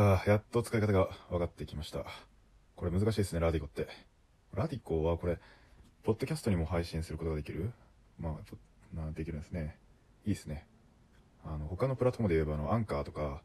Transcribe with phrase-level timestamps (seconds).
[0.00, 2.04] ああ、やっと使い方が分かってきました。
[2.76, 3.88] これ難しいですね、ラディコって。
[4.54, 5.40] ラディコはこれ、
[6.04, 7.72] ポッドキャストにも配信することができる？
[8.20, 9.76] まあ、なできるんですね。
[10.24, 10.68] いいですね。
[11.44, 13.42] あの、他のプラットフォームで言えば、あの、アンカーとか、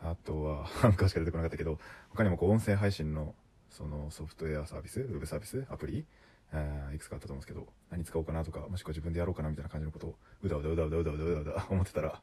[0.00, 3.34] あとは、 アンカーしか出てこなかったけど、他にもこう、音声配信の、
[3.68, 6.06] その、ソフトウェアサービス、ウェブサービス、アプリ、
[6.52, 12.22] えいくつかあったと思うんですけど、何使おうかなとか、もしくは自分でやろうかなみたいな感じのことを、うだうだうだうだうだうだうだうだ思ってたら、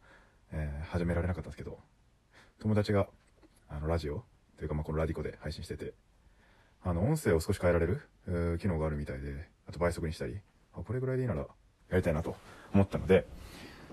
[0.53, 1.77] えー始められなかったんですけど、
[2.59, 3.09] 友達が、
[3.69, 4.23] あの、ラジオ？
[4.57, 5.93] というか、まあ、このラディコで配信してて、
[6.83, 10.39] あの、音声を少し変えられる、えー機能があるみたいで、あと倍速にしたり、
[10.73, 11.41] あ、これぐらいでいいなら、
[11.89, 12.35] やりたいなと
[12.73, 13.25] 思ったので、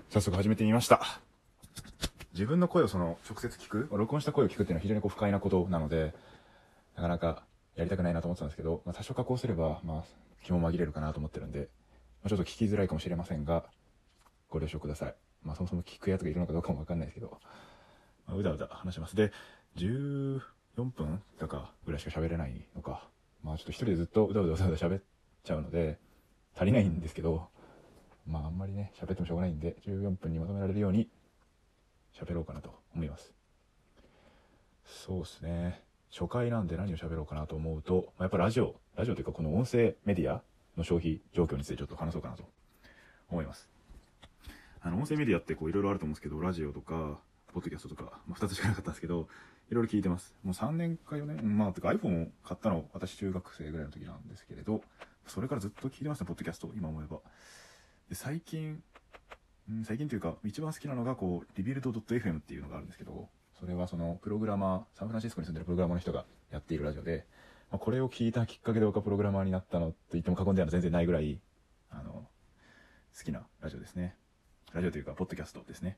[0.09, 1.01] 早速始めてみました。
[2.33, 6.13] 自分の声をその、直接聞く、録音した声を聞くっていうのは非常にこう不快なことなので、
[6.95, 7.43] なかなか
[7.75, 10.03] やりたくないなと思ってたんですけど、まあ、多少加工すれば、まあ、
[10.43, 11.65] 気も紛れるかなと思ってるんで、ま
[12.25, 13.65] あ、ちょっと聞きづらいかもしれませんが、
[14.49, 15.15] ご了承ください。
[15.43, 17.39] まあ、そもそも聞くやつがいるのかどうかもわかんないですけど、
[18.27, 19.15] まあ、うだうだ話します。
[19.15, 19.31] で、
[19.77, 20.41] 14
[20.95, 23.07] 分だかぐらいしか喋れないのか。
[23.43, 25.03] まあ、ちょっと一人でずっとうだうだうだうだ喋っ
[25.43, 25.99] ちゃうので、
[26.55, 27.47] 足りないんですけど、
[28.25, 31.09] まあ、あんまりね、喋ってもしょうがないんで、14分にまとめられるように、
[32.19, 33.33] 喋ろうかなと思います。
[34.85, 35.83] そうですね。
[36.11, 40.41] 初回なんで何を喋ろうかなと思うと、まあ、やっぱラジオ、ラジオというかこの音声メディア
[40.77, 42.43] の消費状況についてちょっと話そうかなと
[43.29, 43.69] 思います。
[44.81, 47.19] あの、音声メディアってこういろいろあると思うんですけど、ラジオとか、
[47.57, 49.27] ポッドキャストとか、まあ、2つしかなかったんですけど、
[49.71, 50.35] いろいろ聞いてます。
[50.43, 54.83] もう3年か4年、まあ、てか iPhone を買ったの私中学生ぐらいの時なんですけれど、
[55.25, 57.17] それからずっと聞いてますね、ポッドキャスト、今思えば。
[58.09, 58.83] で、最近、
[59.71, 63.27] うん、最近というか、一番好きなのが、こう、リビルド .fm っていうのがあるんですけど、
[63.59, 67.25] それはその、プログラマー、サンフランシスコに住んでるプログラマーの人がやっているラジオで、
[67.71, 71.41] まあ、これを聞いたきっかけで僕はプログラマーになったのと言っても過言では全然ないぐらい、
[71.89, 72.29] あの、
[73.17, 74.15] 好きなラジオですね。
[74.73, 75.97] ラジオというか、ポッドキャストですね。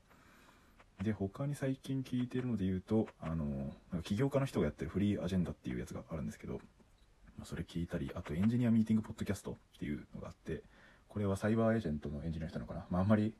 [1.02, 6.60] で、他に最近聞いてるので言うと、あの、起業家の人がやってるフリーアジェンダっていうやつがあるんですけど、
[7.44, 10.62] それ聞いたり、あとエンジニアミーティングポッドキャストっていうのがあって、
[11.08, 12.86] これはサイバーエージェントのエンジニアの人なのかな？
[12.90, 13.34] まああんまり、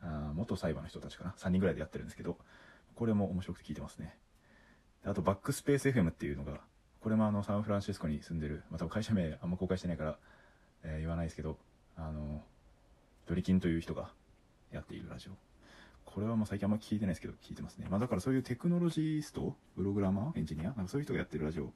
[0.00, 2.38] あ元サイバーの人たちかな？3人ぐらいでやってるんですけど、
[2.94, 4.16] これも面白くて聞いてますね。
[5.04, 6.60] あと、バックスペース FM っていうのが、
[7.00, 10.18] これもあの、サンフランシスコに住んでる、まあ多分会社名あんま公開してないから、
[10.84, 11.58] えー言わないですけど、
[11.96, 12.42] あの、
[13.26, 14.12] ドリキンという人が
[14.70, 15.51] やっているラジオ。
[16.14, 17.86] これはもう最近あんま聞いてないですけど、聞いてますね。
[17.88, 21.72] まあだからそういうテクノロジースト、プログラマー、エンジニア、なんかそういう人がやってるラジオを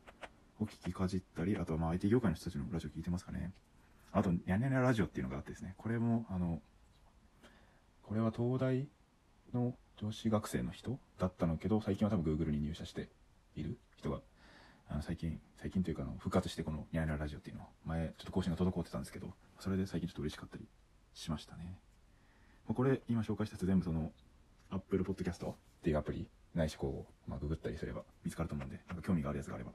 [0.63, 3.53] 聞きかじったり、あとはまあ IT 業界の人たちのラジオ聞いてますかね。
[4.13, 6.61] あと、ニャニャニャラジオっていうのがあってですね、これも、あの、
[8.03, 8.87] これは東大
[9.55, 13.09] の女子学生の人だったのけど、最近は多分 Google に入社して
[13.55, 14.21] いる人が、
[14.89, 20.67] あの最近、最近というかの復活してこのニャニャニャラジオっていうのを、前ちょっと更新が滞ってたんですけど、それで最近ちょっと嬉しかったり
[21.15, 21.79] しましたね。
[22.75, 24.13] これ、今紹介したやつ全部その、
[24.71, 29.73] Apple Podcast っていうアプリ、ないしこう、まあ、ググったりすれば見つかると思うんで、なんか興味があるやつがあれば。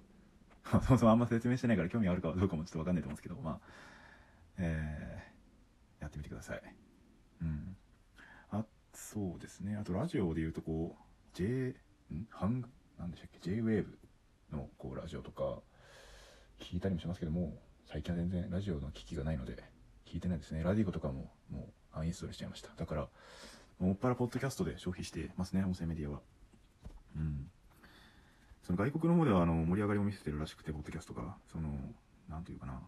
[0.81, 3.59] そもそもあんま説明してないから興味あるかどうかもちょっとわかんないと思うんですけど、まあ、
[4.57, 6.61] えー、やってみてください。
[7.41, 7.75] うん。
[8.51, 9.75] あ、そうですね。
[9.75, 11.03] あとラジオで言うとこう、
[11.33, 11.75] J、
[12.11, 12.27] ん？
[12.29, 12.69] ハング、
[12.99, 13.85] なんでしたっけ ?J-Wave
[14.51, 15.61] のこうラジオとか、
[16.59, 19.63] 聞いたりもしますけども、最近は全然ラジオの機器がないので、
[20.05, 20.63] 聞いてないですね。
[20.63, 22.69] ラディコとかも、もう、アンインストールしちゃいました。
[22.75, 23.09] だから、
[23.81, 26.19] もっぱらポッドキャストで消費してますね、音声メディアは。
[27.15, 27.49] うん。
[28.61, 31.69] その外国の方ではあの盛り上がりを見せてるらしくて、ポッドキャストが、その、
[32.29, 32.79] なんていうかな、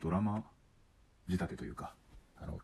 [0.00, 0.44] ドラマ
[1.26, 1.94] 仕立てというか、
[2.40, 2.58] あの、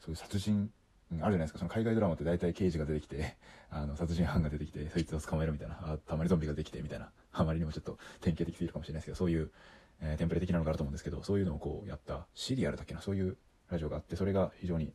[0.00, 0.68] そういう殺人、
[1.12, 3.36] あるじゃないですか、その海外ドラマって大体刑事が出てきて、
[3.70, 9.52] あの、殺人犯が出てきて、そいつを捕まえるみたいな、あたまにゾンビができてみたいな、あまりにもちょっと典型的すぎるかもしれないですけど、そういう、
[10.00, 13.38] えーテンプレ的なのがあると思うんですけど、そういうのをこうやった、シリアルだっけな、そういう
[13.68, 14.92] ラジオがあって、それが非常に、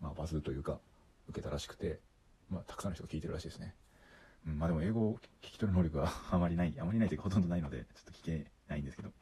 [0.00, 0.80] まあ、バズというか、
[1.28, 2.00] 受けたらしくて、
[2.50, 3.74] まあ、たくさんの人が聞いてるらしいですね。
[4.46, 9.12] うん、まあでも英語を聞き取る能力は あまりない、あまりないというかほとんどないので、ちょっと聞けないんですけど、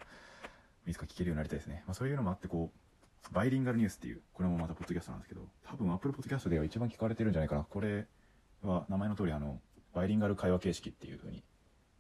[0.87, 1.83] いつか聞けるようになりたいですね。
[1.87, 7.65] まあそういうのもあって、こう、バイリンガルニュースっていう、これもまたポッドキャストなんですけど、多分 Apple Podcast では一番聞かれてるんじゃないかな。
[7.65, 8.07] これ
[8.63, 9.61] は名前の通り、あの、
[9.93, 11.45] バイリンガル会話形式っていう風に、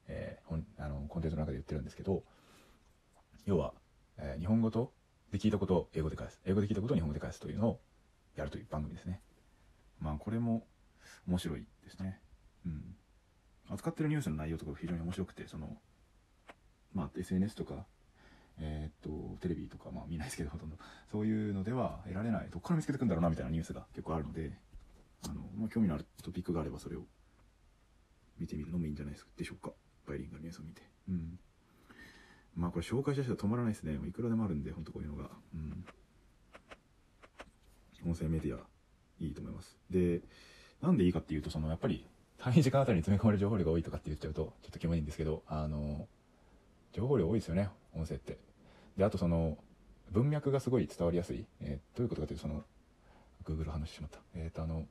[0.08, 2.24] えーあの、コンテンツの中で言ってるんですけど、
[3.44, 3.74] 要は、
[4.16, 4.92] えー日本語と、
[5.30, 6.40] で聞いたことを英語で返す。
[6.44, 7.80] 英語で聞いたことを日本語で返すというのを
[8.34, 9.20] やるという番組ですね。
[10.00, 10.66] まあこれも
[11.26, 12.20] 面白いですね。
[12.66, 12.96] うん。
[13.70, 15.76] 扱ってるニュースの内容とか非常に面白くて、その、
[16.92, 17.86] まあ SNS とか、
[18.58, 20.76] えーっと、テレビとか、まあ見ないですけど、ほとんど。
[21.10, 24.58] そういうのでは得られない、どっから見つけてくんだろうなみたいなニュースが結構あるので、
[25.24, 27.02] あの、まあ興味のあるトピックがあればそれを
[28.38, 29.72] 見てみるのもいいんじゃないでしょうか。
[30.06, 30.82] バイリンガルニュースを見て。
[31.08, 31.38] うん。
[32.56, 33.98] まあこれ紹介した人は止まらないですね。
[34.06, 35.30] いくらでもあるんで、ほんとこういうのが。
[35.54, 35.84] うん。
[38.06, 38.60] 音声メディア、
[39.20, 39.78] いいと思います。
[39.90, 40.20] で、
[40.82, 42.06] なんでいいかっていうと、その、やっぱり、
[42.38, 46.08] 単位時間あたりに詰め込まれる情報量が多いとかって言っちゃうと、ちょっとキモいんですけど、あの、
[46.92, 48.38] 情報量多いですよね、音声って。
[48.96, 49.58] で、あとその、
[50.10, 51.46] 文脈がすごい伝わりやすい。
[51.60, 52.64] えー、どういうことかというと、その、
[53.44, 54.18] Google 話してしまった。
[54.34, 54.86] えっ、ー、と、あの、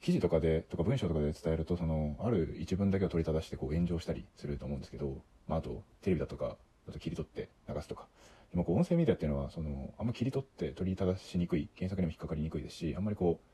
[0.00, 6.56] 記事とかで、とか文章とかで伝えると、その、ある一文だけを取り正して、こう、炎上したりすると思うんですけど、まあ、あと、テレビだとか、
[6.88, 8.06] あと切り取って流すとか。
[8.50, 13.49] でも、こう、音声メディアっていうのは、その、あんま切り取って取り正しにくい、検索にも引っかかりにくいですし、あんまりこう、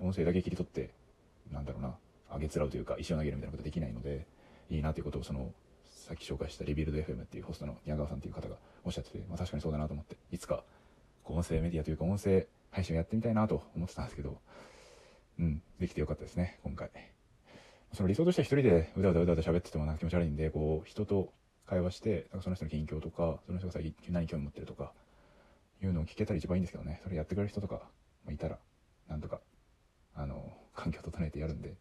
[0.00, 0.90] 音声だけ切り取って、
[1.50, 1.94] なんだろうな、
[2.30, 4.26] あげつらうというか、石を投げるみたいなことできないので、
[4.70, 5.52] いいなということを、その、
[5.84, 10.64] さっき紹介したリビルド FM っていうホストの宮川さんっていう方がおっしゃってて、まあ確かにそうだなと思って、いつか、
[11.22, 14.40] こう、音声メディアというか、音声配信をやってみたいなと思ってたんですけど、
[15.38, 16.90] うん、できてよかったですね、今回。
[17.92, 21.32] その理想としては一人でうだうだうだうだ喋っててもなんか気持ち悪いんで、こう、人と
[21.66, 24.92] 会話して、なんかその人の近況とか、その人が最近何興味持ってるとか、
[25.82, 27.76] いうのを聞けたら一番いいんですけどね、それやってくれる人とか、
[28.24, 28.58] まあ、いたら、
[29.08, 29.40] なんとか、
[30.14, 31.74] あの、環境整えてやるんで、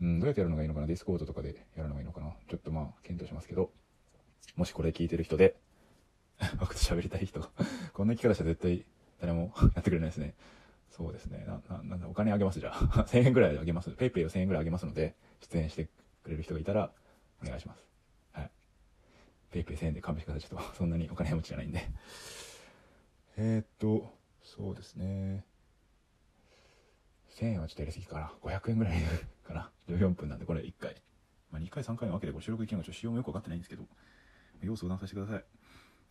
[0.00, 3.70] うん、どうやってやるのがいいのかな、ディスコードとかでやるのがいいのかな、ちょっとまあ、検討しますけど、
[4.56, 5.56] もしこれ聞いてる人で、
[6.60, 7.40] 僕と喋りたい人、
[7.92, 8.84] こんな聞き方したら絶対
[9.20, 10.34] 誰も やってくれないですね。
[10.90, 11.44] そうですね。
[11.46, 12.78] な、な、なんだ、お金あげます、じゃあ。
[13.06, 13.90] 1000円ぐらいあげます。
[13.90, 15.88] ペイペイを1000円ぐらいあげますので、出演して
[16.22, 16.92] くれる人がいたら、
[17.42, 17.84] お願いします。
[18.32, 18.50] はい。
[19.50, 20.48] ペイペイ1000円で勘弁してください。
[20.48, 21.88] ちょっと、そんなにお金持ちじゃないんで。
[23.36, 25.44] えー、っと、そうですね。
[27.30, 28.32] 1000円はちょっとやりすぎかな。
[28.42, 29.00] 500円ぐらい
[29.46, 29.70] かな。
[29.88, 30.96] 14分なんで、これ1回。
[31.50, 33.84] まあ、2回3回のわけで、これ収録できるのかちょっと仕様もよくわかってないんですけど、
[34.60, 35.44] 要相談させてください。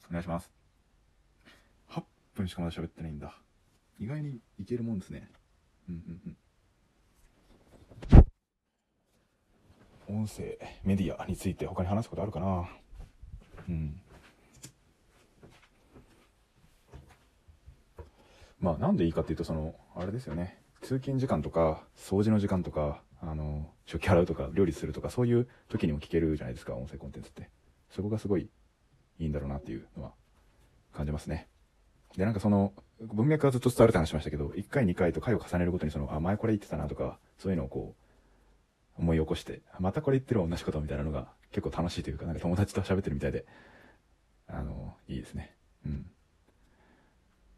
[0.10, 0.52] お願いします。
[1.90, 2.04] 8
[2.34, 3.38] 分しかまだ喋ってないんだ。
[4.00, 5.30] 意外にいけるもんですね。
[5.90, 6.38] うんうんうん。
[10.10, 12.70] 音声、メディアについて他に話すことあるかな
[13.68, 14.02] うん。
[18.60, 20.62] まあなんでいいかっていうと、その、あれですよね。
[20.82, 27.50] 通勤時間とか、掃除の時間とか、あの、食器洗うとか、料理するとか、そういう時にも聞けるじゃないですか、音声コンテンツって。
[27.90, 28.50] そこがすごい
[29.20, 30.14] いいんだろうなっていうのは
[30.94, 31.48] 感じますね。
[32.16, 37.96] で、なんかその、文脈はずっと伝わるって話しましたけど、1回2回と回を重ねるごとにその、あ、前これ言ってたなとか、そういうのをこ
[38.98, 43.46] う、思い起こして、またこれ言ってる同じことみたいなのが結構楽しいというか、なんか友達と喋ってるみたいで、
[44.48, 45.56] あの、いいですね。
[45.86, 46.06] うん。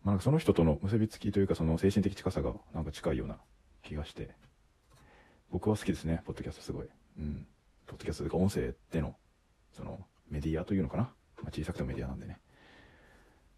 [0.03, 3.37] まあ、その人との結びつきというか、その精神的近さがなんか近いような
[3.83, 4.29] 気がして、
[5.51, 6.87] 僕は好きですね、ポッドキャストすごい。
[7.17, 7.47] うん。
[7.87, 9.15] ポッドキャストというか音声での、
[9.73, 9.99] その、
[10.29, 11.03] メディアというのかな。
[11.41, 12.37] まあ、小さくてもメディアなんでね。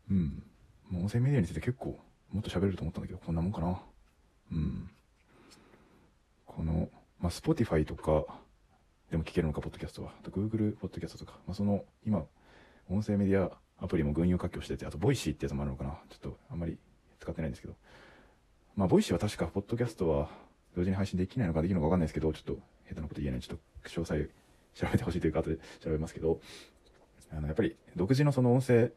[0.10, 0.44] うん。
[0.90, 2.00] もう音声メディアについて結構
[2.32, 3.82] もっと喋れると思ったんだけど、こんなもんかな。
[4.52, 4.90] うん。
[6.46, 6.90] この、
[7.20, 8.26] まあ、Spotify とか
[9.10, 10.14] でも聞けるのか、ポッドキャストは。
[10.20, 11.34] あと Google ポッドキャストとか。
[11.46, 12.26] まあ、その、今、
[12.90, 13.52] 音声メディア
[13.82, 16.00] アプリも群雄割拠してて、あと、ボイシーってやつもあるのかな。
[16.10, 16.78] ちょっと、あんまり
[17.20, 17.74] 使ってないんですけど。
[18.76, 20.30] まあ、ボイシーは確か、ポッドキャストは
[20.76, 22.54] 同時に配信できないのかできるのかわかんないですけど、ちょっと、
[22.88, 23.42] 下手なこと言えない。
[23.42, 24.30] ちょっと、詳細
[24.76, 26.40] 調べてほしいというか、後で 調べますけど、
[27.32, 28.92] あの、やっぱり、独自のその音声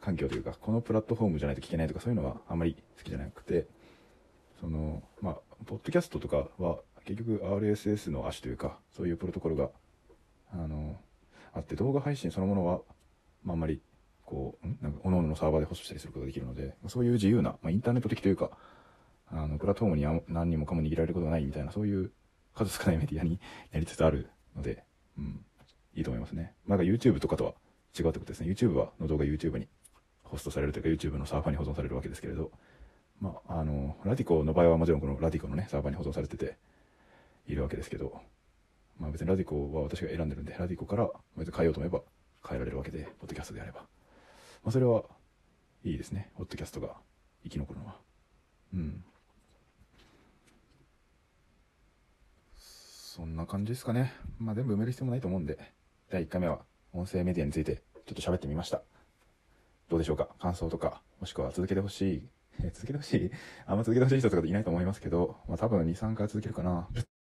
[0.00, 3.66] 環境というか、このプラットフォームじゃないと聞けないとかそういうのはあんまり好きじゃなくて、
[4.60, 9.70] その、まあ、ポッドキャストとかは結局 RSS の足というか、そういうプロトコルが、
[10.52, 10.96] あの、
[11.52, 12.80] あって動画配信そのものは、
[13.42, 13.80] まあ、あんまり、
[14.28, 18.50] こう、なんか、各々のサーバーでホストしたりすることができるので、そういう自由な、まあ、インターネット的というか、
[19.28, 22.12] あの、プラットフォームに何人もかも握られることがないみたいな、そういう
[22.54, 23.40] 数少ないメディアに
[23.72, 24.84] なりつつあるので、
[25.16, 25.44] うん、
[25.94, 26.54] いいと思いますね。
[26.66, 27.54] なんか YouTube とかとは
[27.98, 28.48] 違うってことですね。
[28.48, 29.66] YouTube は、の動画 YouTube に
[30.24, 32.52] ホストされるというか YouTube のサーバーに保存されるわけですけれど、
[33.20, 36.58] まあ、あの、ラディコの場合はもちろんこのラディコのね、サーバーに保存されてて
[37.46, 38.20] いるわけですけど、
[38.98, 42.02] まあ別にラディコは私が選んでるんで、ラディコから別に変えようと思えば
[42.46, 43.97] 変えられるわけで、ポッドキャストであれば。
[44.64, 45.04] まあそれは
[45.84, 46.96] いいですね、ポッドキャストが
[47.44, 47.96] 生き残るのは。
[48.74, 49.04] うん。
[52.56, 54.12] そんな感じですかね。
[54.38, 55.58] まあ全部埋める必要もないと思うんで、
[56.10, 56.60] 第1回目は
[56.92, 58.82] 音声メディアについてちょっと喋ってみました。
[59.88, 60.28] どうでしょうか？
[60.38, 62.28] 感想とか、もしくは続けてほしい、
[62.72, 63.30] 続けてほしい？
[63.66, 66.88] あんま続けてほしい人とかいないと思いますけど、まあ多分2、3回続けるかな。